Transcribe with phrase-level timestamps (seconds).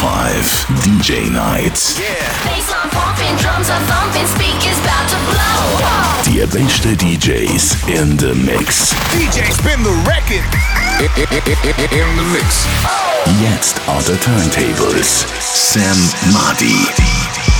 [0.00, 0.48] five
[0.80, 2.00] DJ nights.
[6.24, 8.94] The Die DJs in the mix.
[9.12, 10.44] DJ spin the record.
[11.92, 12.66] In the mix.
[13.42, 15.98] Jetzt auf der Turntables Sam
[16.32, 17.59] Marty.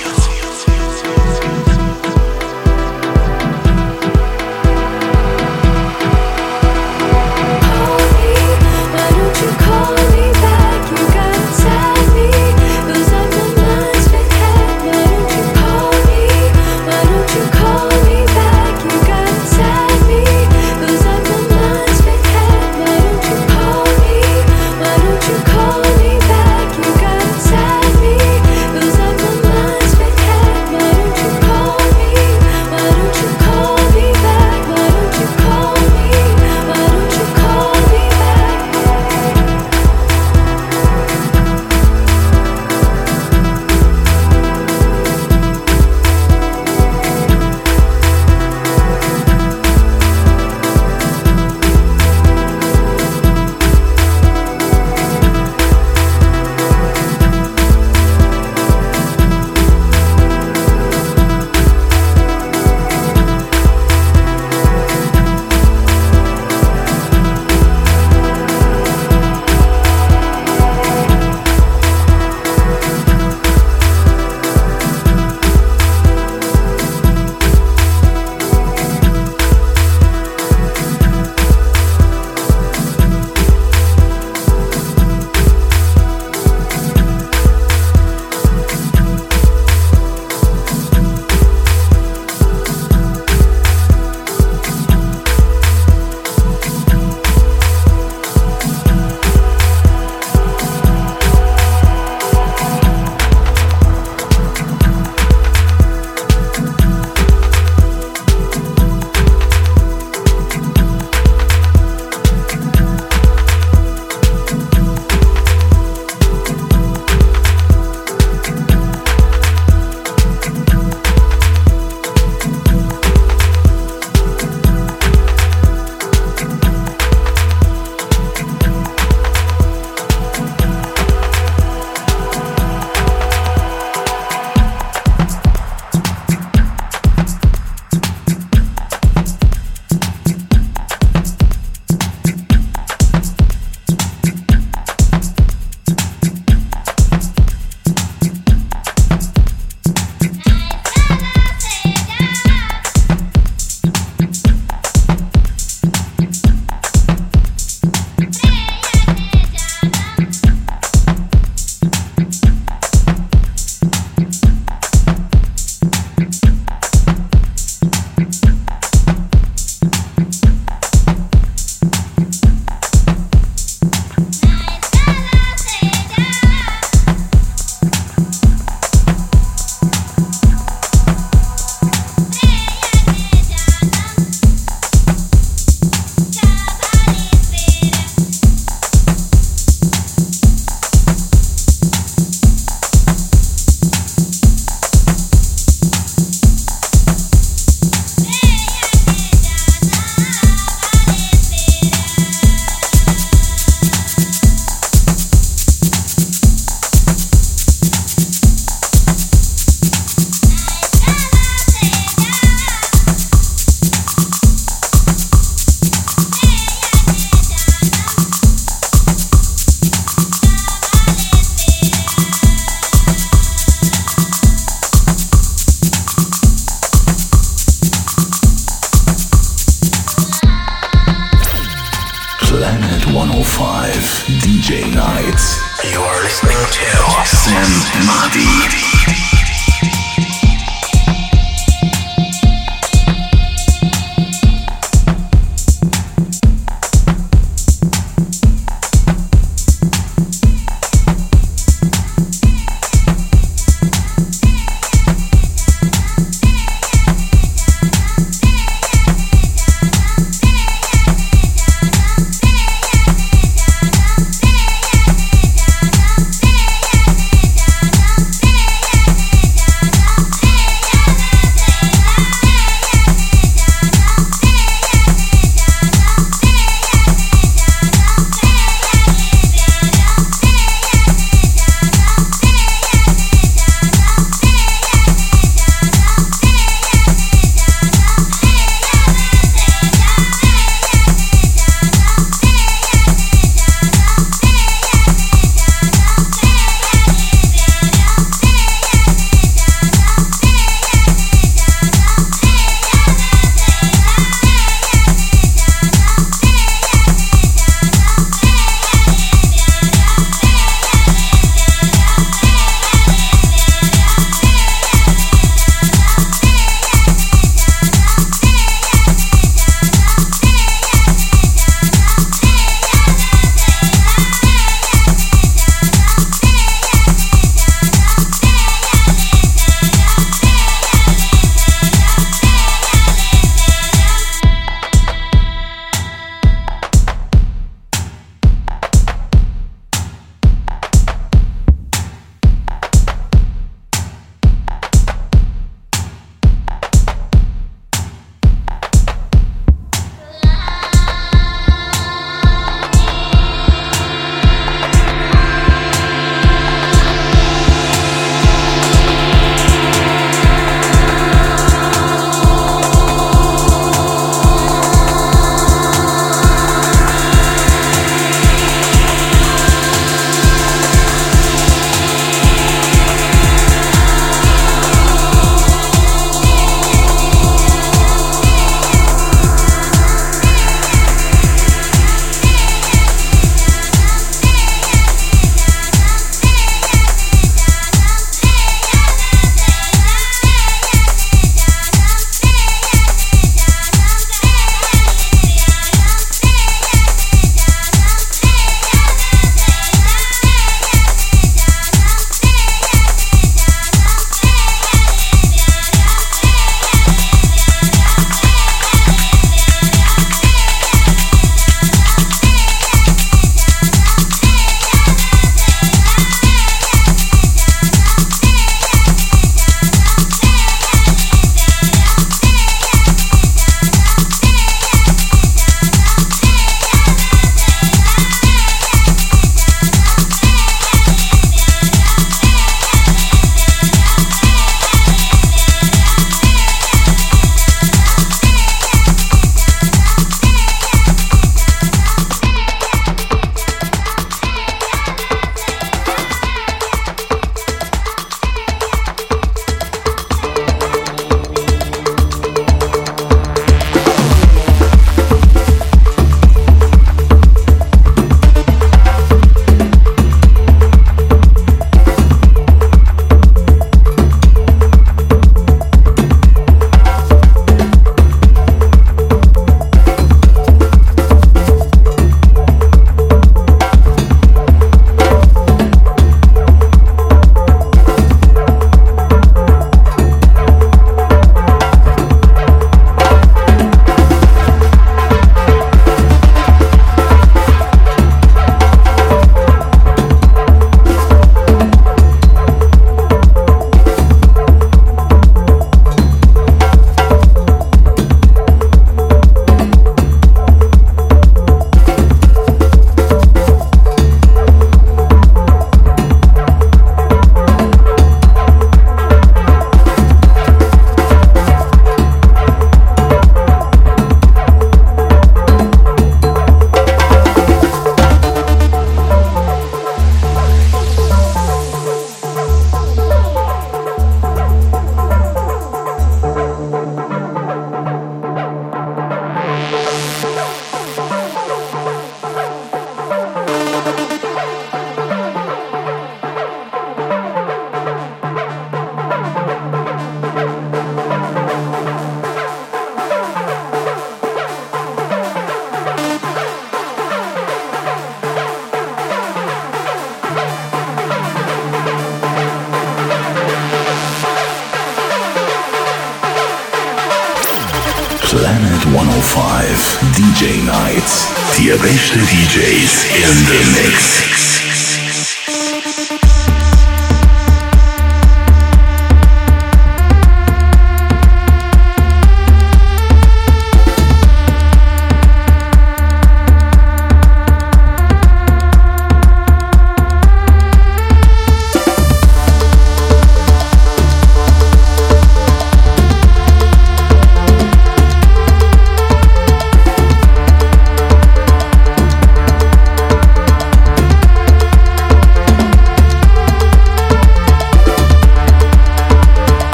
[562.71, 564.70] DJs in the mix.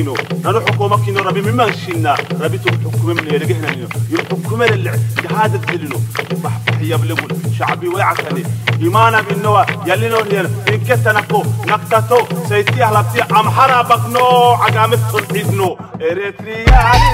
[0.00, 6.00] حكومكينو نانو حكومكينو ربي مما شينا ربي تحكم من يلقهنا يحكم اللي جهاد الدلنو
[6.44, 8.42] بحبح يبلغون شعبي ويعكني
[8.82, 9.66] إيمانا بالنوى.
[9.86, 12.18] يلينو هيل إن كتنكو نكتتو.
[12.48, 14.26] سيتي أهلبتي أمحرا بقنو
[14.62, 17.10] عقامت تنحيدنو إريترياني.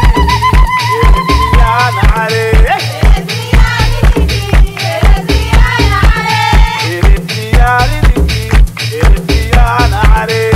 [1.02, 2.66] إريتريان عليه
[10.16, 10.55] عذاب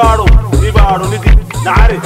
[0.00, 0.24] ibaru
[0.68, 1.30] ibaru niti
[1.64, 2.00] nari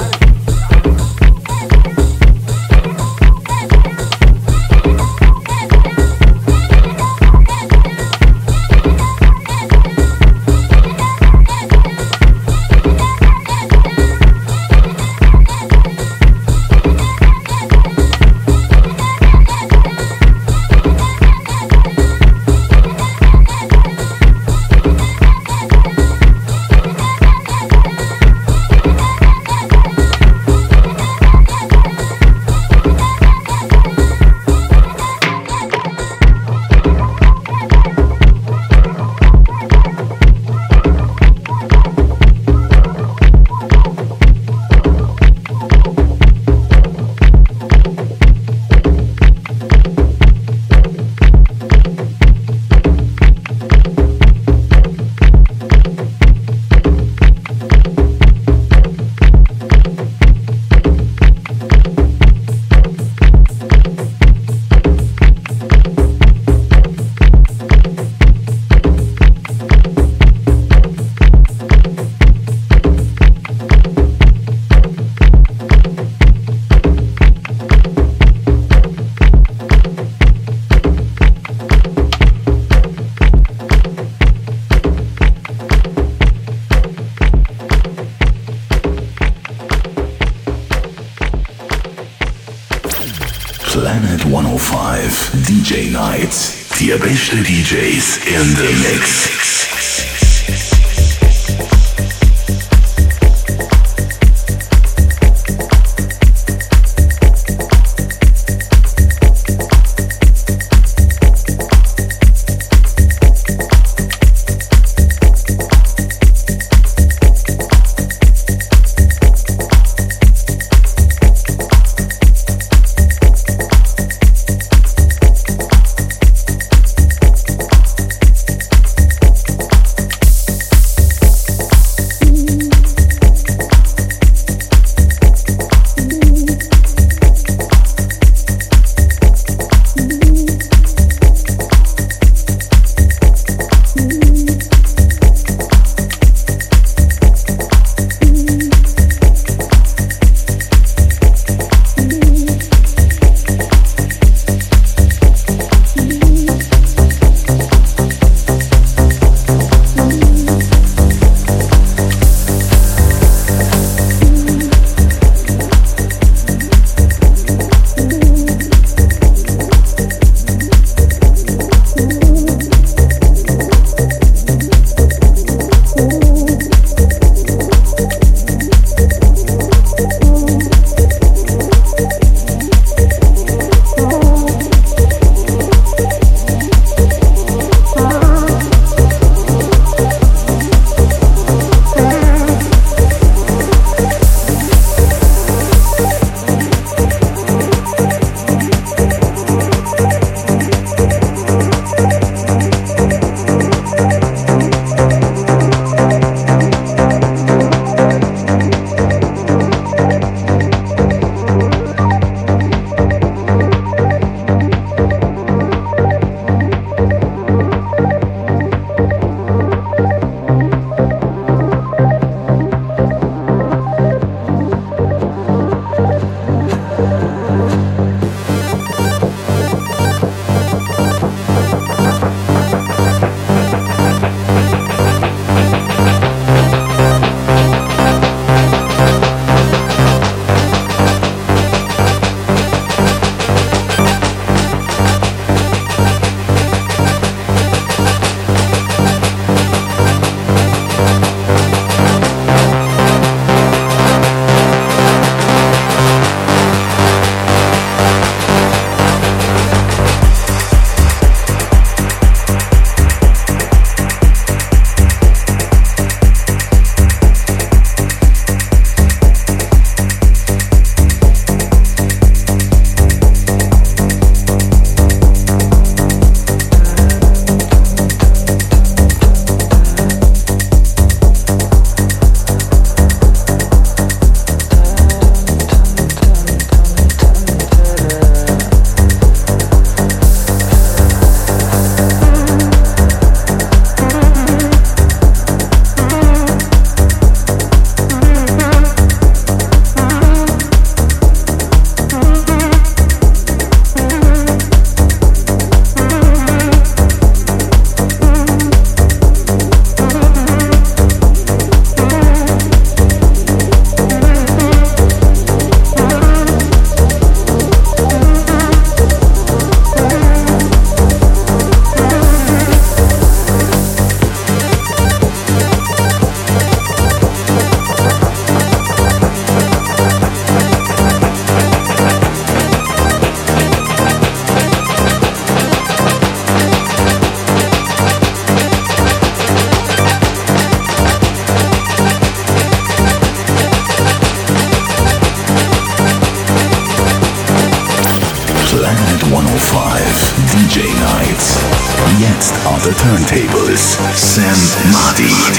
[352.85, 353.97] the turntables.
[354.15, 354.55] Sam
[354.91, 355.54] Marty.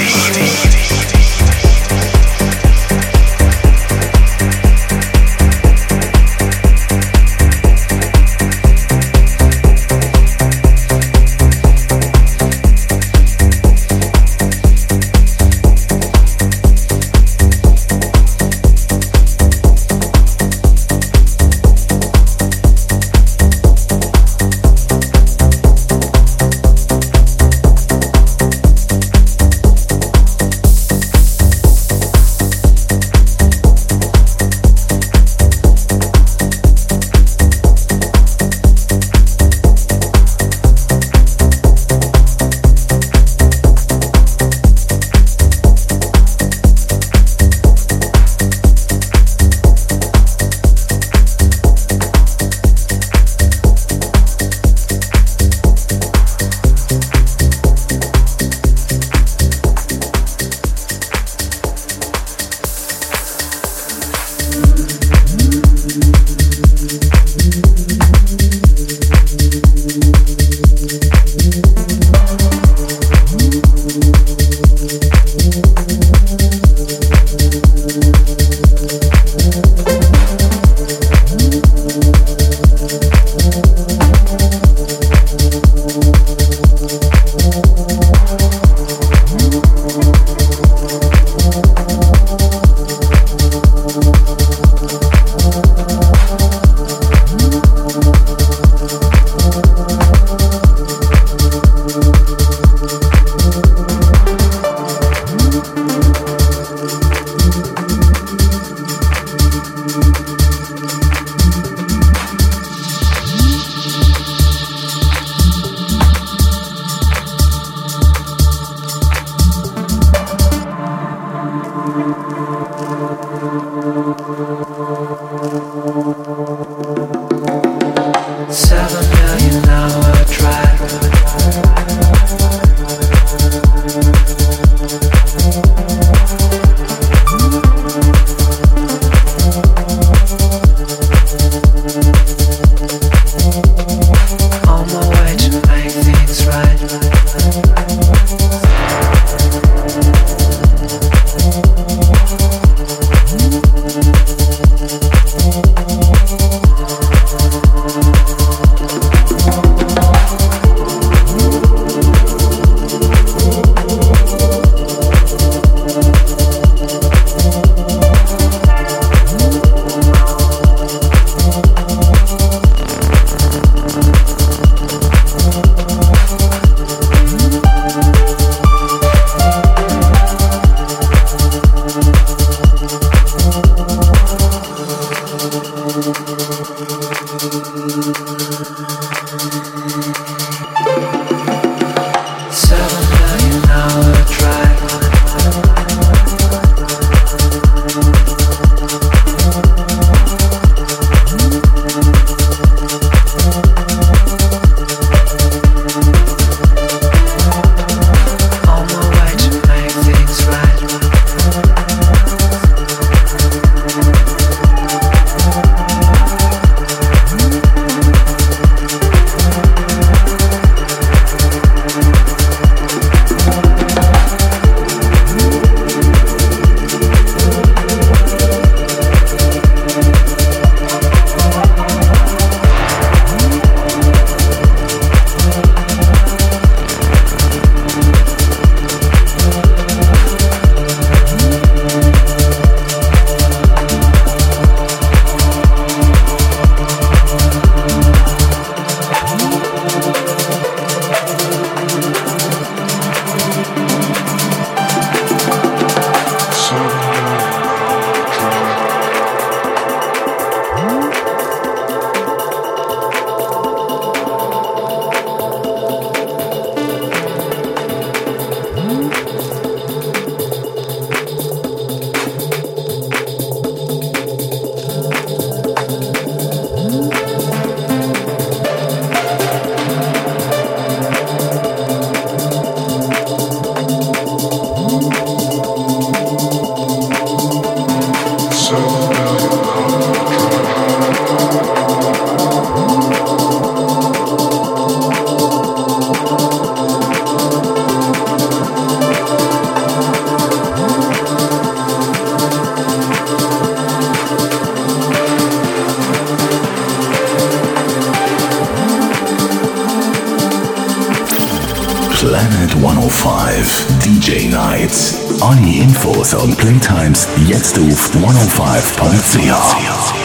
[316.17, 320.16] Infos und Playtimes jetzt auf 105.ch.